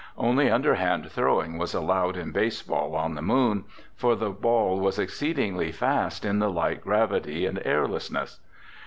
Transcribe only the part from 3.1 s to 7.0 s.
the Moon, for the ball was exceedingly fast in the light